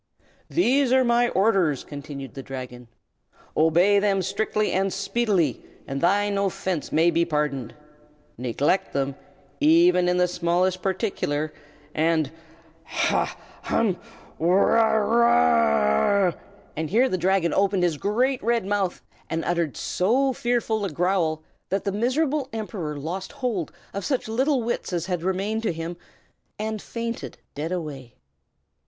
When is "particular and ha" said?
10.81-13.37